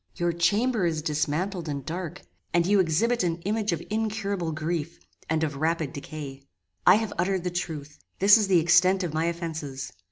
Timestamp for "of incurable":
3.71-4.51